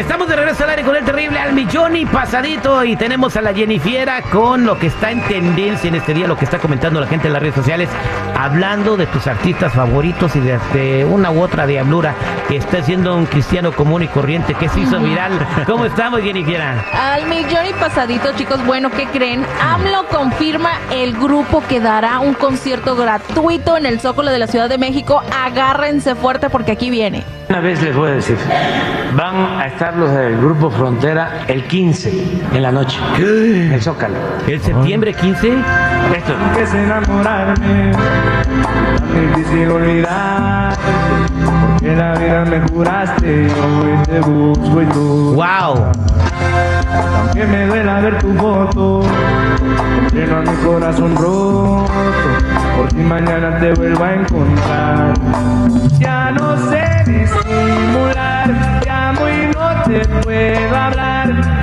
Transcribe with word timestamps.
Estamos 0.00 0.28
de 0.28 0.34
regreso 0.34 0.64
al 0.64 0.70
aire 0.70 0.82
con 0.82 0.96
el 0.96 1.04
terrible 1.04 1.38
al 1.38 1.52
millón 1.52 1.94
y 1.94 2.06
pasadito 2.06 2.82
y 2.84 2.96
tenemos 2.96 3.36
a 3.36 3.42
la 3.42 3.52
Jennifiera 3.52 4.22
con 4.22 4.64
lo 4.64 4.78
que 4.78 4.86
está 4.86 5.10
en 5.10 5.20
tendencia 5.28 5.88
en 5.88 5.94
este 5.94 6.14
día, 6.14 6.26
lo 6.26 6.38
que 6.38 6.46
está 6.46 6.58
comentando 6.58 7.00
la 7.00 7.06
gente 7.06 7.26
en 7.26 7.34
las 7.34 7.42
redes 7.42 7.54
sociales, 7.54 7.90
hablando 8.34 8.96
de 8.96 9.06
tus 9.06 9.26
artistas 9.26 9.74
favoritos 9.74 10.34
y 10.36 10.40
de, 10.40 10.58
de 10.72 11.04
una 11.04 11.30
u 11.30 11.42
otra 11.42 11.66
diablura 11.66 12.14
que 12.48 12.56
está 12.56 12.82
siendo 12.82 13.14
un 13.14 13.26
cristiano 13.26 13.72
común 13.72 14.02
y 14.02 14.08
corriente 14.08 14.54
que 14.54 14.70
se 14.70 14.80
hizo 14.80 14.98
viral. 15.00 15.38
¿Cómo 15.66 15.84
estamos, 15.84 16.22
Jennifiera? 16.22 16.82
Al 16.94 17.26
millón 17.26 17.66
y 17.66 17.74
pasadito, 17.74 18.32
chicos. 18.36 18.64
Bueno, 18.64 18.90
¿qué 18.90 19.06
creen? 19.06 19.44
AMLO 19.60 20.06
confirma 20.08 20.70
el 20.90 21.12
grupo 21.12 21.62
que 21.68 21.78
dará 21.78 22.20
un 22.20 22.32
concierto 22.32 22.96
gratuito 22.96 23.76
en 23.76 23.84
el 23.84 24.00
Zócalo 24.00 24.30
de 24.30 24.38
la 24.38 24.46
Ciudad 24.46 24.70
de 24.70 24.78
México. 24.78 25.22
Agárrense 25.44 26.14
fuerte 26.14 26.48
porque 26.48 26.72
aquí 26.72 26.88
viene. 26.88 27.22
Una 27.50 27.58
vez 27.58 27.82
les 27.82 27.96
voy 27.96 28.10
a 28.10 28.14
decir, 28.14 28.36
van 29.16 29.58
a 29.58 29.66
estar 29.66 29.96
los 29.96 30.12
del 30.12 30.36
Grupo 30.36 30.70
Frontera 30.70 31.46
el 31.48 31.64
15 31.64 32.12
en 32.54 32.62
la 32.62 32.70
noche, 32.70 32.96
en 33.16 33.72
el 33.72 33.82
Zócalo. 33.82 34.14
¿El 34.46 34.60
septiembre 34.60 35.12
15? 35.12 35.48
Esto. 36.16 36.32
es 36.62 36.72
enamorarme, 36.72 37.90
tan 37.90 39.34
difícil 39.34 39.68
olvidar, 39.68 40.76
porque 41.72 41.96
la 41.96 42.14
vida 42.14 42.44
me 42.44 42.60
juraste, 42.68 43.46
hoy 43.46 44.02
te 44.04 44.20
busco 44.20 44.82
y 44.82 44.86
tú, 44.86 45.34
¡Wow! 45.34 45.86
aunque 47.18 47.46
me 47.46 47.66
duela 47.66 48.00
ver 48.00 48.18
tu 48.20 48.32
foto, 48.34 49.02
lleno 50.12 50.42
mi 50.42 50.56
corazón 50.64 51.16
roto, 51.16 51.86
por 52.76 52.90
si 52.90 52.96
mañana 52.96 53.58
te 53.58 53.72
vuelvo 53.72 54.04
a 54.04 54.14
encontrar, 54.14 55.14
ya 55.98 56.30
no 56.32 56.56
sé 56.70 56.84
disimular, 57.06 58.80
te 58.82 58.90
amo 58.90 59.28
y 59.28 59.46
no 59.54 59.82
te 59.84 60.08
puedo 60.22 60.76
hablar, 60.76 61.62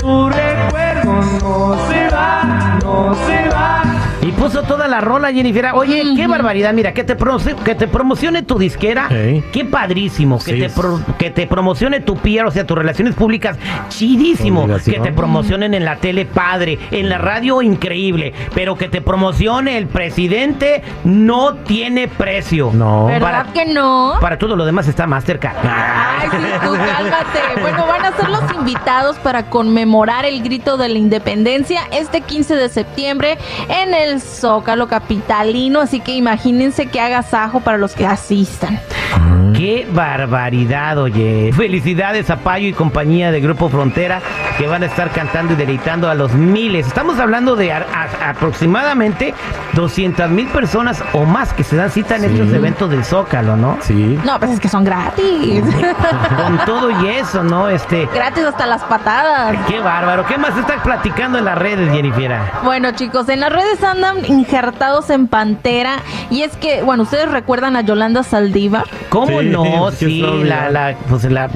puso 4.48 4.64
toda 4.64 4.88
la 4.88 5.02
rola, 5.02 5.32
Jennifer. 5.32 5.70
Oye, 5.74 6.04
qué 6.16 6.28
barbaridad. 6.28 6.74
Mira, 6.74 6.94
que 6.94 7.04
te, 7.04 7.16
pro- 7.16 7.38
que 7.64 7.76
te 7.76 7.88
promocione 7.88 8.44
tu 8.44 8.58
disquera. 8.58 9.08
Qué 9.10 9.66
padrísimo. 9.70 10.40
Que, 10.44 10.54
te 10.54 10.70
pro- 10.70 11.00
que 11.18 11.30
te 11.32 11.48
promocione 11.48 12.00
tu 12.00 12.16
PR, 12.16 12.46
o 12.46 12.52
sea, 12.52 12.66
tus 12.66 12.78
relaciones 12.78 13.14
públicas. 13.16 13.58
Chidísimo. 13.90 14.62
Obligación. 14.64 14.96
Que 14.96 15.02
te 15.10 15.12
promocionen 15.16 15.74
en 15.74 15.86
la 15.86 15.98
tele, 15.98 16.26
padre. 16.26 16.80
En 16.92 17.10
la 17.10 17.18
radio, 17.18 17.62
increíble. 17.62 18.34
Pero 18.54 18.76
que 18.78 18.88
te 18.90 19.02
promocione 19.02 19.78
el 19.78 19.88
presidente, 19.88 20.82
no 21.04 21.56
tiene 21.56 22.08
precio. 22.08 22.72
No. 22.74 23.06
¿Verdad 23.08 23.20
Para, 23.46 23.54
que 23.54 23.66
no? 23.74 24.14
para 24.22 24.38
todo 24.38 24.56
lo 24.56 24.66
demás 24.66 24.88
está 24.88 25.08
Mastercard. 25.08 25.56
Ay, 25.64 26.30
sí, 26.32 26.38
tú 26.64 26.74
cálmate. 26.74 27.62
Bueno, 27.62 27.86
van 27.88 28.06
a 28.06 28.16
ser 28.16 28.30
los 28.30 28.44
invitados 28.54 29.18
para 29.18 29.50
conmemorar 29.50 30.26
el 30.26 30.42
grito 30.44 30.78
de 30.78 30.90
la 30.90 30.98
independencia 30.98 31.82
este 31.92 32.22
15 32.22 32.56
de 32.56 32.70
septiembre 32.70 33.38
en 33.70 33.94
el 33.94 34.22
Zócalo 34.40 34.88
Capitalino. 34.88 35.82
Así 35.82 36.00
que 36.00 36.16
imagínense 36.16 36.88
que 36.88 37.00
agasajo 37.00 37.60
para 37.62 37.78
los 37.78 37.94
que 37.94 38.06
asistan. 38.06 38.80
Qué 39.58 39.88
barbaridad, 39.92 41.00
oye. 41.00 41.52
Felicidades 41.52 42.30
a 42.30 42.38
Payo 42.38 42.68
y 42.68 42.74
compañía 42.74 43.32
de 43.32 43.42
Grupo 43.42 43.70
Frontera 43.70 44.22
que 44.56 44.68
van 44.68 44.84
a 44.84 44.86
estar 44.86 45.10
cantando 45.12 45.54
y 45.54 45.56
deleitando 45.56 46.10
a 46.10 46.14
los 46.16 46.34
miles. 46.34 46.86
Estamos 46.86 47.20
hablando 47.20 47.56
de 47.56 47.72
a- 47.74 47.78
a- 47.92 48.30
aproximadamente 48.30 49.34
200 49.74 50.30
mil 50.30 50.48
personas 50.50 51.04
o 51.14 51.26
más 51.26 51.54
que 51.54 51.64
se 51.64 51.76
dan 51.76 51.90
cita 51.90 52.16
en 52.18 52.22
Sí. 52.22 52.28
estos 52.28 52.54
eventos 52.54 52.90
del 52.90 53.04
Zócalo, 53.04 53.58
¿no? 53.58 53.78
Sí. 53.82 54.20
No, 54.26 54.38
pues 54.40 54.52
es 54.52 54.60
que 54.60 54.70
son 54.70 54.84
gratis. 54.84 55.64
Con 56.36 56.58
todo 56.66 56.92
y 57.04 57.08
eso, 57.08 57.44
¿no? 57.44 57.68
Este, 57.70 58.08
gratis 58.14 58.44
hasta 58.44 58.66
las 58.68 58.84
patadas. 58.84 59.56
qué 59.68 59.80
bárbaro. 59.80 60.26
¿Qué 60.28 60.38
más 60.38 60.56
estás 60.58 60.82
platicando 60.84 61.40
en 61.40 61.46
las 61.46 61.58
redes, 61.58 61.92
Jennifer? 61.92 62.38
Bueno, 62.64 62.92
chicos, 62.92 63.28
en 63.30 63.40
las 63.40 63.52
redes 63.52 63.84
andan 63.84 64.24
injertados 64.26 65.10
en 65.10 65.28
Pantera. 65.28 65.98
Y 66.30 66.44
es 66.44 66.56
que, 66.58 66.84
bueno, 66.84 67.04
ustedes 67.04 67.32
recuerdan 67.32 67.76
a 67.76 67.82
Yolanda 67.82 68.22
Saldívar. 68.24 68.86
¿Cómo 69.10 69.40
Sí, 69.40 69.46
no? 69.48 69.90
qué 70.00 70.06
Sí, 70.06 70.22
la, 70.44 70.70
la, 70.70 70.96
pues 71.10 71.24
la 71.26 71.50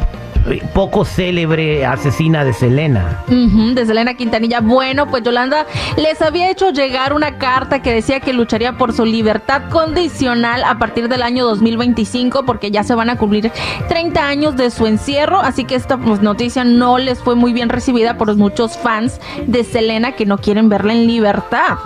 poco 0.73 1.05
célebre 1.05 1.85
asesina 1.85 2.43
de 2.43 2.53
Selena. 2.53 3.23
De 3.27 3.85
Selena 3.85 4.13
Quintanilla. 4.13 4.61
Bueno, 4.61 5.07
pues 5.07 5.23
Yolanda 5.23 5.65
les 5.97 6.21
había 6.21 6.49
hecho 6.49 6.71
llegar 6.71 7.13
una 7.13 7.37
carta 7.37 7.81
que 7.81 7.93
decía 7.93 8.19
que 8.19 8.33
lucharía 8.33 8.77
por 8.77 8.93
su 8.93 9.05
libertad 9.05 9.69
condicional 9.69 10.63
a 10.63 10.77
partir 10.79 11.09
del 11.09 11.21
año 11.21 11.45
2025 11.45 12.43
porque 12.45 12.71
ya 12.71 12.83
se 12.83 12.95
van 12.95 13.09
a 13.09 13.17
cumplir 13.17 13.51
30 13.87 14.27
años 14.27 14.57
de 14.57 14.71
su 14.71 14.87
encierro, 14.87 15.39
así 15.39 15.65
que 15.65 15.75
esta 15.75 15.97
pues, 15.97 16.21
noticia 16.21 16.63
no 16.63 16.97
les 16.97 17.19
fue 17.19 17.35
muy 17.35 17.53
bien 17.53 17.69
recibida 17.69 18.17
por 18.17 18.27
los 18.27 18.37
muchos 18.37 18.77
fans 18.77 19.19
de 19.45 19.63
Selena 19.63 20.13
que 20.13 20.25
no 20.25 20.37
quieren 20.37 20.69
verla 20.69 20.93
en 20.93 21.07
libertad. 21.07 21.77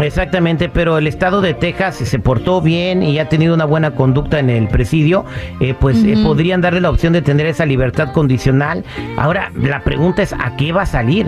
Exactamente, 0.00 0.68
pero 0.68 0.98
el 0.98 1.06
estado 1.06 1.40
de 1.40 1.54
Texas 1.54 1.96
se 1.96 2.18
portó 2.18 2.60
bien 2.60 3.02
y 3.02 3.18
ha 3.18 3.28
tenido 3.28 3.54
una 3.54 3.64
buena 3.64 3.92
conducta 3.92 4.38
en 4.38 4.50
el 4.50 4.68
presidio, 4.68 5.24
eh, 5.60 5.74
pues 5.78 6.02
eh, 6.04 6.16
podrían 6.22 6.60
darle 6.60 6.80
la 6.80 6.90
opción 6.90 7.12
de 7.12 7.22
tener 7.22 7.46
esa 7.46 7.66
libertad 7.66 8.03
condicional. 8.12 8.84
Ahora, 9.16 9.50
la 9.54 9.80
pregunta 9.80 10.22
es, 10.22 10.32
¿a 10.32 10.56
qué 10.56 10.72
va 10.72 10.82
a 10.82 10.86
salir? 10.86 11.26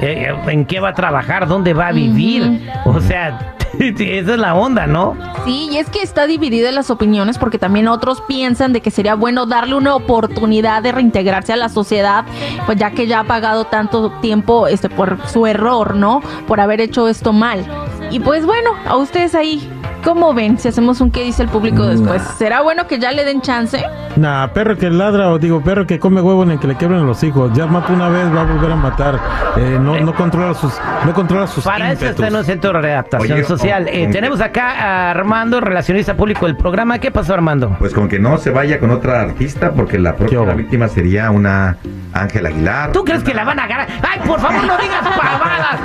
Eh, 0.00 0.28
eh, 0.28 0.34
¿En 0.48 0.64
qué 0.64 0.80
va 0.80 0.90
a 0.90 0.94
trabajar? 0.94 1.46
¿Dónde 1.46 1.74
va 1.74 1.88
a 1.88 1.92
vivir? 1.92 2.60
O 2.84 3.00
sea, 3.00 3.56
esa 3.78 4.32
es 4.32 4.38
la 4.38 4.54
onda, 4.54 4.86
¿no? 4.86 5.16
Sí, 5.44 5.68
y 5.72 5.78
es 5.78 5.88
que 5.88 6.02
está 6.02 6.26
dividida 6.26 6.68
en 6.68 6.74
las 6.74 6.90
opiniones 6.90 7.38
porque 7.38 7.58
también 7.58 7.88
otros 7.88 8.20
piensan 8.22 8.72
de 8.72 8.80
que 8.80 8.90
sería 8.90 9.14
bueno 9.14 9.46
darle 9.46 9.74
una 9.74 9.94
oportunidad 9.94 10.82
de 10.82 10.92
reintegrarse 10.92 11.52
a 11.52 11.56
la 11.56 11.68
sociedad, 11.68 12.24
pues 12.66 12.78
ya 12.78 12.90
que 12.90 13.06
ya 13.06 13.20
ha 13.20 13.24
pagado 13.24 13.64
tanto 13.64 14.10
tiempo 14.20 14.66
este 14.66 14.88
por 14.88 15.18
su 15.28 15.46
error, 15.46 15.94
¿no? 15.94 16.20
Por 16.46 16.60
haber 16.60 16.80
hecho 16.80 17.08
esto 17.08 17.32
mal. 17.32 17.64
Y 18.10 18.20
pues 18.20 18.44
bueno, 18.44 18.70
a 18.86 18.96
ustedes 18.96 19.34
ahí, 19.34 19.68
¿cómo 20.04 20.34
ven 20.34 20.58
si 20.58 20.68
hacemos 20.68 21.00
un 21.00 21.10
qué 21.10 21.22
dice 21.22 21.42
el 21.42 21.48
público 21.48 21.86
después? 21.86 22.22
¿Será 22.38 22.60
bueno 22.60 22.86
que 22.86 22.98
ya 22.98 23.12
le 23.12 23.24
den 23.24 23.40
chance? 23.40 23.84
Nah, 24.16 24.48
perro 24.48 24.76
que 24.76 24.90
ladra 24.90 25.30
o 25.30 25.38
digo 25.38 25.60
perro 25.62 25.86
que 25.86 25.98
come 25.98 26.20
huevo 26.20 26.42
en 26.42 26.52
el 26.52 26.58
que 26.58 26.66
le 26.66 26.74
quiebran 26.76 27.06
los 27.06 27.22
hijos. 27.22 27.52
Ya 27.54 27.66
mató 27.66 27.92
una 27.92 28.08
vez, 28.08 28.26
va 28.34 28.42
a 28.42 28.44
volver 28.44 28.72
a 28.72 28.76
matar. 28.76 29.20
Eh, 29.56 29.78
no, 29.80 29.98
no 30.00 30.14
controla 30.14 30.54
sus, 30.54 30.72
no 31.04 31.12
controla 31.12 31.46
sus 31.46 31.64
Para 31.64 31.92
eso 31.92 32.06
está 32.06 32.28
en 32.28 32.36
un 32.36 32.44
centro 32.44 32.72
de 32.72 32.80
readaptación 32.80 33.38
Oye, 33.38 33.44
social. 33.44 33.88
Eh, 33.88 34.08
tenemos 34.10 34.40
acá 34.40 34.72
a 34.72 35.10
Armando, 35.10 35.60
relacionista 35.60 36.14
público 36.14 36.46
del 36.46 36.56
programa. 36.56 36.98
¿Qué 36.98 37.10
pasó, 37.10 37.34
Armando? 37.34 37.76
Pues 37.78 37.94
con 37.94 38.08
que 38.08 38.18
no 38.18 38.38
se 38.38 38.50
vaya 38.50 38.78
con 38.78 38.90
otra 38.90 39.20
artista 39.20 39.72
porque 39.72 39.98
la 39.98 40.16
próxima 40.16 40.54
víctima 40.54 40.88
sería 40.88 41.30
una 41.30 41.76
Ángel 42.12 42.46
Aguilar. 42.46 42.92
¿Tú 42.92 43.04
crees 43.04 43.22
que 43.22 43.34
la 43.34 43.44
van 43.44 43.60
a 43.60 43.64
agarrar? 43.64 43.88
¡Ay, 44.02 44.20
por 44.26 44.40
favor, 44.40 44.64
no 44.64 44.76
digas 44.76 45.02
pavadas! 45.02 45.80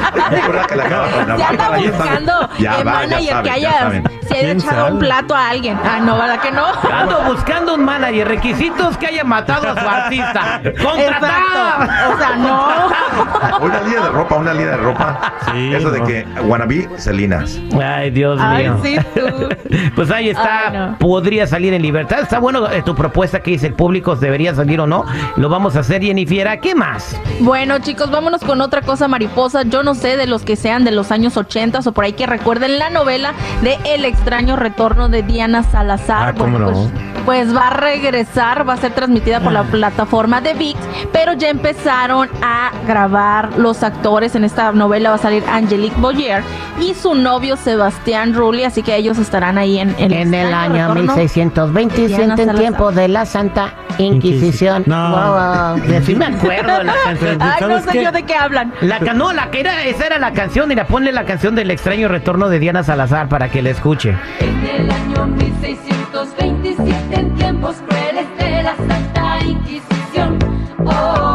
Ya 1.37 1.57
saben. 1.57 1.91
buscando 1.91 2.49
Ya 2.59 2.71
va, 2.71 2.77
ya 2.77 2.83
manager 2.83 3.29
saben, 3.29 3.43
que 3.53 3.61
ya 3.61 3.69
haya 3.69 4.03
¿Quién 4.41 4.57
echado 4.57 4.93
un 4.93 4.99
plato 4.99 5.35
a 5.35 5.49
alguien. 5.49 5.77
Ah, 5.83 5.99
no, 6.01 6.17
¿verdad 6.17 6.39
que 6.39 6.51
no? 6.51 6.65
Ando 6.91 7.21
buscando 7.33 7.75
un 7.75 7.83
manager, 7.85 8.27
requisitos 8.27 8.97
que 8.97 9.07
haya 9.07 9.23
matado 9.23 9.69
a 9.69 9.79
su 9.81 9.87
artista. 9.87 10.61
¡Contratar! 10.81 11.81
Exacto. 11.81 12.13
O 12.13 12.17
sea, 12.17 12.35
no. 12.37 13.59
Una 13.65 13.81
línea 13.81 14.01
de 14.01 14.09
ropa, 14.09 14.35
una 14.35 14.53
línea 14.53 14.71
de 14.71 14.77
ropa. 14.77 15.33
Sí, 15.51 15.73
Eso 15.73 15.89
de 15.91 15.99
no. 15.99 16.05
que 16.05 16.25
wannabe 16.43 16.89
Selinas. 16.97 17.59
Ay, 17.81 18.11
Dios 18.11 18.39
Ay, 18.41 18.63
mío. 18.69 18.79
sí, 18.83 18.97
tú. 19.13 19.49
Pues 19.95 20.11
ahí 20.11 20.29
está, 20.29 20.67
Ay, 20.69 20.77
no. 20.77 20.97
podría 20.99 21.47
salir 21.47 21.73
en 21.73 21.81
libertad. 21.81 22.19
Está 22.19 22.39
bueno 22.39 22.69
eh, 22.71 22.81
tu 22.83 22.95
propuesta 22.95 23.39
que 23.41 23.51
dice 23.51 23.67
el 23.67 23.73
público, 23.73 24.15
debería 24.15 24.53
salir 24.53 24.79
o 24.81 24.87
no. 24.87 25.05
Lo 25.37 25.49
vamos 25.49 25.75
a 25.75 25.79
hacer, 25.79 26.01
Jennifer. 26.01 26.59
¿Qué 26.59 26.75
más? 26.75 27.19
Bueno, 27.39 27.79
chicos, 27.79 28.11
vámonos 28.11 28.41
con 28.41 28.61
otra 28.61 28.81
cosa 28.81 29.07
mariposa. 29.07 29.63
Yo 29.63 29.83
no 29.83 29.95
sé 29.95 30.17
de 30.17 30.27
los 30.27 30.43
que 30.43 30.55
sean 30.55 30.83
de 30.83 30.91
los 30.91 31.11
años 31.11 31.37
80 31.37 31.79
o 31.85 31.91
por 31.91 32.03
ahí 32.03 32.13
que 32.13 32.25
recuerden 32.25 32.77
la 32.77 32.89
novela 32.89 33.33
de 33.61 33.77
El 33.85 34.05
extraño 34.25 34.55
retorno 34.55 35.07
de 35.07 35.21
Diana 35.21 35.61
Salazar. 35.61 36.29
Ah, 36.29 36.33
cómo 36.35 36.57
Bueno, 36.57 36.71
no. 36.71 36.89
pues, 36.89 37.14
pues 37.25 37.55
va 37.55 37.67
a 37.67 37.69
regresar, 37.71 38.67
va 38.67 38.73
a 38.73 38.77
ser 38.77 38.93
transmitida 38.93 39.39
por 39.39 39.51
la 39.51 39.63
plataforma 39.63 40.41
de 40.41 40.53
VIX, 40.53 40.79
pero 41.11 41.33
ya 41.33 41.49
empezaron 41.49 42.29
a 42.41 42.71
grabar 42.87 43.57
los 43.57 43.83
actores. 43.83 44.35
En 44.35 44.43
esta 44.43 44.71
novela 44.71 45.09
va 45.09 45.15
a 45.15 45.19
salir 45.19 45.43
Angelique 45.51 45.99
Boyer 45.99 46.43
y 46.79 46.93
su 46.93 47.15
novio 47.15 47.57
Sebastián 47.57 48.33
Rulli, 48.33 48.63
así 48.63 48.83
que 48.83 48.95
ellos 48.95 49.17
estarán 49.17 49.57
ahí 49.57 49.79
en, 49.79 49.95
en 49.97 50.11
En 50.13 50.33
el 50.33 50.53
año 50.53 50.87
retorno. 50.93 51.15
1627, 51.15 52.07
Diana 52.07 52.35
en 52.41 52.57
tiempo 52.57 52.91
de 52.91 53.07
la 53.07 53.25
Santa 53.25 53.73
Inquisición. 53.97 54.83
No. 54.85 55.11
Wow, 55.11 55.77
wow. 55.79 56.01
Sí 56.05 56.15
me 56.15 56.25
acuerdo 56.25 56.77
de 56.79 56.83
la 56.83 56.93
canción. 57.05 57.41
Ay, 57.41 57.61
no 57.61 57.67
¿Sabes 57.67 57.83
sé 57.85 57.91
qué? 57.91 58.03
yo 58.03 58.11
de 58.11 58.23
qué 58.23 58.35
hablan. 58.35 58.73
La 58.81 58.99
no, 58.99 59.31
la 59.33 59.49
que 59.49 59.61
era, 59.61 59.83
esa 59.85 60.05
era 60.05 60.19
la 60.19 60.33
canción. 60.33 60.67
Mira, 60.67 60.85
ponle 60.85 61.11
la 61.11 61.25
canción 61.25 61.55
del 61.55 61.71
extraño 61.71 62.07
retorno 62.07 62.49
de 62.49 62.59
Diana 62.59 62.83
Salazar 62.83 63.29
para 63.29 63.49
que 63.49 63.61
la 63.61 63.69
escuche. 63.69 64.15
En 64.39 64.67
el 64.67 64.91
año 64.91 65.25
1627, 65.27 66.04
en 66.17 67.35
tiempos 67.35 67.75
crueles 67.87 68.25
de 68.37 68.63
la 68.63 68.75
Santa 68.77 69.43
Inquisición. 69.43 70.39
Oh. 70.85 71.34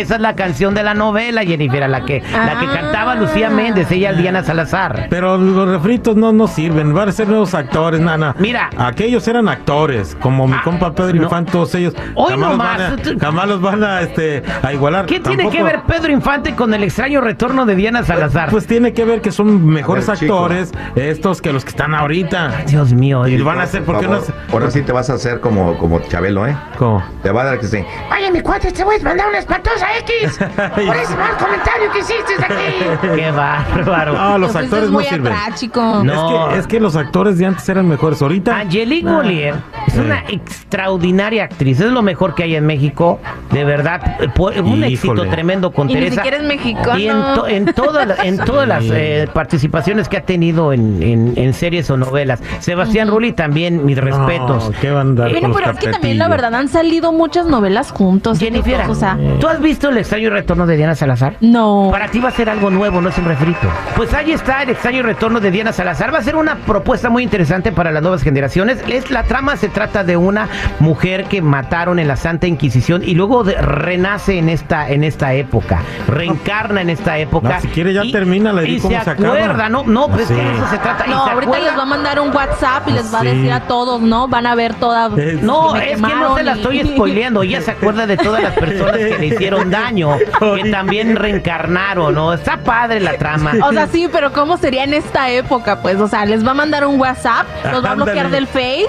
Esa 0.00 0.14
es 0.14 0.20
la 0.20 0.34
canción 0.34 0.74
de 0.74 0.82
la 0.82 0.94
novela, 0.94 1.42
Jennifer, 1.42 1.88
la 1.88 2.04
que, 2.04 2.20
la 2.20 2.58
que 2.58 2.66
Ah. 2.66 2.72
cantaba 2.80 3.14
Lucía 3.14 3.50
Méndez, 3.50 3.90
ella 3.90 4.12
Diana 4.12 4.42
Salazar. 4.42 5.06
Pero 5.10 5.36
los 5.36 5.68
refritos 5.68 6.16
no, 6.16 6.32
no 6.32 6.46
sirven, 6.46 6.94
van 6.94 7.08
a 7.10 7.12
ser 7.12 7.28
nuevos 7.28 7.52
actores, 7.54 8.00
nana. 8.00 8.34
Mira. 8.38 8.70
Aquellos 8.78 9.26
eran 9.28 9.48
actores, 9.48 10.16
como 10.20 10.46
mi 10.46 10.54
Ah, 10.54 10.62
compa 10.64 10.92
Pedro 10.94 11.14
no. 11.16 11.22
Infante, 11.24 11.52
todos 11.52 11.74
ellos. 11.74 11.94
Hoy 12.14 12.30
jamás, 12.30 12.38
los 12.48 12.50
nomás. 12.58 12.78
van 12.78 13.16
a, 13.16 13.20
jamás 13.20 13.48
los 13.48 13.60
van 13.60 13.84
a, 13.84 14.00
este, 14.00 14.42
a 14.62 14.72
igualar. 14.72 15.06
¿Qué 15.06 15.20
tiene 15.20 15.44
Tampoco- 15.44 15.56
que 15.56 15.62
ver 15.62 15.80
Pedro 15.86 16.12
Infante 16.12 16.54
con 16.54 16.72
el 16.74 16.82
extraño 16.82 17.20
retorno 17.20 17.66
de 17.66 17.74
Diana 17.76 18.02
Salazar? 18.02 18.48
Pues 18.50 18.66
tiene 18.66 18.92
que 18.92 19.04
ver 19.04 19.20
que 19.20 19.32
son 19.32 19.66
mejores 19.66 20.06
chico. 20.18 20.34
actores 20.34 20.72
estos 20.96 21.42
que 21.42 21.52
los 21.52 21.64
que 21.64 21.70
están 21.70 21.94
ahorita. 21.94 22.62
Dios 22.66 22.92
mío. 22.92 23.26
Y 23.28 23.40
van 23.42 23.60
a 23.60 23.64
hacer, 23.64 23.84
¿por 23.84 24.00
qué 24.00 24.08
no? 24.08 24.20
Ahora 24.52 24.70
sí 24.70 24.82
te 24.82 24.92
vas 24.92 25.10
a 25.10 25.14
hacer 25.14 25.40
como, 25.40 25.76
como 25.78 26.00
Chabelo, 26.00 26.46
¿eh? 26.46 26.56
¿Cómo? 26.78 27.02
Te 27.22 27.30
va 27.30 27.42
a 27.42 27.44
dar 27.44 27.58
que 27.60 27.66
sí. 27.66 27.78
Oye, 28.16 28.30
mi 28.30 28.40
cuate, 28.40 28.72
te 28.72 28.82
voy 28.84 28.96
a 29.00 29.02
mandar 29.02 29.28
una 29.28 29.38
espantosa 29.38 29.86
X 29.98 30.38
por 30.56 30.96
ese 30.96 31.16
mal 31.16 31.36
comentario 31.38 31.90
que 31.92 31.98
hiciste 32.00 32.34
aquí. 32.38 33.06
Qué 33.16 33.30
bárbaro. 33.30 34.12
No, 34.14 34.38
los 34.38 34.52
Pues 34.52 34.64
actores 34.64 34.84
es 34.84 34.90
no 34.90 34.96
muy 34.98 35.04
sirven. 35.04 35.32
atrás, 35.32 35.60
chico. 35.60 35.80
No. 36.04 36.48
Es, 36.48 36.52
que, 36.54 36.58
es 36.60 36.66
que 36.66 36.80
los 36.80 36.96
actores 36.96 37.38
de 37.38 37.46
antes 37.46 37.68
eran 37.68 37.88
mejores. 37.88 38.20
Ahorita. 38.22 38.56
Angelique. 38.58 39.08
Bollier 39.08 39.54
es 39.92 39.98
una 39.98 40.24
extraordinaria 40.28 41.44
actriz, 41.44 41.80
es 41.80 41.90
lo 41.90 42.02
mejor 42.02 42.34
que 42.34 42.44
hay 42.44 42.54
en 42.54 42.66
México, 42.66 43.18
de 43.50 43.64
verdad, 43.64 44.16
eh, 44.20 44.60
un 44.60 44.84
éxito 44.84 45.26
tremendo 45.26 45.72
con 45.72 45.88
Y 45.90 45.94
ni 45.94 46.00
Teresa. 46.00 46.14
siquiera 46.16 46.36
es 46.38 46.42
mexicano. 46.44 46.98
Y 46.98 47.08
en, 47.08 47.16
to- 47.34 47.48
en 47.48 47.64
todas 47.66 48.06
la- 48.06 48.14
en 48.24 48.38
todas 48.38 48.68
las 48.68 48.84
eh, 48.86 49.28
participaciones 49.32 50.08
que 50.08 50.16
ha 50.18 50.22
tenido 50.22 50.72
en, 50.72 51.02
en- 51.02 51.32
en 51.36 51.54
series 51.54 51.90
o 51.90 51.96
novelas. 51.96 52.40
Sebastián 52.60 53.08
Rulli 53.08 53.32
también, 53.32 53.84
mis 53.84 53.98
respetos. 53.98 54.70
No, 54.70 54.80
¿Qué 54.80 54.90
van 54.90 55.12
a 55.12 55.22
dar 55.22 55.30
Bueno, 55.32 55.40
con 55.40 55.50
los 55.50 55.60
pero 55.60 55.72
es 55.72 55.78
que 55.84 55.90
también 55.90 56.18
la 56.18 56.28
verdad 56.28 56.54
han 56.54 56.68
salido 56.68 57.12
muchas 57.12 57.46
novelas 57.46 57.90
juntos. 57.90 58.38
Jennifer, 58.38 58.82
O 58.88 58.94
sea, 58.94 59.18
¿tú 59.40 59.48
has 59.48 59.60
visto 59.60 59.88
el 59.88 59.98
extraño 59.98 60.30
retorno 60.30 60.66
de 60.66 60.76
Diana 60.76 60.94
Salazar? 60.94 61.34
no. 61.40 61.88
Para 61.90 62.08
ti 62.08 62.20
va 62.20 62.28
a 62.28 62.32
ser 62.32 62.48
algo 62.48 62.70
nuevo, 62.70 63.00
no 63.00 63.08
es 63.08 63.18
un 63.18 63.24
refrito. 63.24 63.68
Pues 63.96 64.12
ahí 64.14 64.32
está 64.32 64.62
el 64.62 64.70
extraño 64.70 65.02
retorno 65.02 65.40
de 65.40 65.50
Diana 65.50 65.72
Salazar. 65.72 66.12
Va 66.14 66.18
a 66.18 66.22
ser 66.22 66.36
una 66.36 66.56
propuesta 66.56 67.10
muy 67.10 67.22
interesante 67.22 67.72
para 67.72 67.90
las 67.90 68.02
nuevas 68.02 68.22
generaciones. 68.22 68.78
Es 68.88 69.10
la 69.10 69.24
trama 69.24 69.56
se 69.56 69.68
trata 69.68 69.79
de 69.80 70.16
una 70.16 70.48
mujer 70.78 71.24
que 71.24 71.40
mataron 71.40 71.98
en 71.98 72.06
la 72.06 72.16
Santa 72.16 72.46
Inquisición 72.46 73.02
y 73.02 73.14
luego 73.14 73.44
de- 73.44 73.54
renace 73.54 74.38
en 74.38 74.48
esta 74.50 74.88
en 74.90 75.04
esta 75.04 75.32
época, 75.32 75.80
reencarna 76.06 76.82
en 76.82 76.90
esta 76.90 77.16
época. 77.18 77.54
No, 77.56 77.60
si 77.62 77.68
quiere 77.68 77.94
ya 77.94 78.04
y- 78.04 78.12
termina, 78.12 78.52
le 78.52 78.68
y 78.68 78.74
di 78.74 78.78
cómo 78.80 78.98
se 78.98 79.04
se 79.04 79.10
acaba. 79.10 79.28
acuerda, 79.28 79.68
no, 79.70 79.84
no, 79.84 80.08
pues 80.08 80.28
Sí. 80.28 80.34
que 80.34 80.42
de 80.42 80.52
eso 80.52 80.66
se 80.70 80.78
trata. 80.78 81.06
No, 81.06 81.24
se 81.24 81.30
ahorita 81.30 81.52
acuerda- 81.52 81.70
les 81.70 81.78
va 81.78 81.82
a 81.82 81.86
mandar 81.86 82.20
un 82.20 82.34
WhatsApp 82.34 82.88
y 82.88 82.92
les 82.92 83.12
va 83.12 83.20
a 83.20 83.22
decir 83.24 83.52
a 83.52 83.60
todos, 83.60 84.00
¿no? 84.02 84.28
Van 84.28 84.46
a 84.46 84.54
ver 84.54 84.74
toda. 84.74 85.06
Es- 85.16 85.40
No, 85.42 85.74
es 85.76 85.96
que 85.96 86.14
no 86.14 86.36
se 86.36 86.42
la 86.42 86.52
y- 86.54 86.56
estoy 86.58 86.80
spoileando. 86.86 87.42
Ella 87.42 87.62
se 87.62 87.70
acuerda 87.70 88.06
de 88.06 88.16
todas 88.18 88.42
las 88.42 88.52
personas 88.54 88.96
que 88.98 89.18
le 89.18 89.26
hicieron 89.34 89.70
daño, 89.70 90.16
que 90.62 90.70
también 90.70 91.16
reencarnaron, 91.16 92.14
¿no? 92.14 92.32
Está 92.34 92.58
padre 92.58 93.00
la 93.00 93.14
trama. 93.16 93.52
O 93.64 93.72
sea, 93.72 93.86
sí, 93.86 94.08
pero 94.12 94.32
¿cómo 94.32 94.56
sería 94.58 94.84
en 94.84 94.94
esta 94.94 95.30
época? 95.30 95.80
Pues, 95.80 95.96
o 96.00 96.08
sea, 96.08 96.24
les 96.26 96.46
va 96.46 96.50
a 96.50 96.54
mandar 96.54 96.86
un 96.86 97.00
WhatsApp, 97.00 97.46
los 97.72 97.84
va 97.84 97.92
a 97.92 97.94
bloquear 97.94 98.30
del 98.30 98.46
Face, 98.46 98.88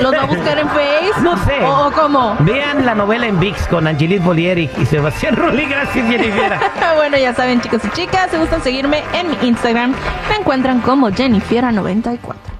los 0.00 0.12
va 0.12 0.22
a 0.22 0.26
buscar 0.26 0.58
en 0.58 0.68
Face. 0.68 1.20
No 1.22 1.36
sé. 1.44 1.64
¿O, 1.64 1.88
o 1.88 1.92
cómo? 1.92 2.36
Vean 2.40 2.84
la 2.84 2.94
novela 2.94 3.26
en 3.26 3.38
VIX 3.38 3.66
con 3.68 3.86
Angelique 3.86 4.24
Bollier 4.24 4.58
y, 4.58 4.70
y 4.78 4.86
Sebastián 4.86 5.36
Rulli. 5.36 5.66
Gracias, 5.66 6.06
Jennifer. 6.08 6.58
bueno, 6.96 7.16
ya 7.16 7.34
saben, 7.34 7.60
chicos 7.60 7.80
y 7.84 7.90
chicas, 7.90 8.30
si 8.30 8.36
gustan 8.36 8.62
seguirme 8.62 9.02
en 9.12 9.30
mi 9.30 9.48
Instagram, 9.48 9.94
me 10.28 10.36
encuentran 10.36 10.80
como 10.80 11.08
Jennifiera94. 11.10 12.59